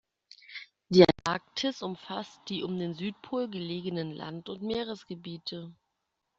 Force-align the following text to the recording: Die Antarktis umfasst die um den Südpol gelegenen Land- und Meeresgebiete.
Die 0.89 1.05
Antarktis 1.07 1.83
umfasst 1.83 2.39
die 2.49 2.63
um 2.63 2.79
den 2.79 2.95
Südpol 2.95 3.47
gelegenen 3.51 4.11
Land- 4.11 4.49
und 4.49 4.63
Meeresgebiete. 4.63 5.75